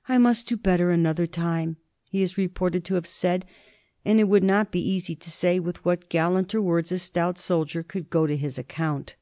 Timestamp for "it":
4.18-4.24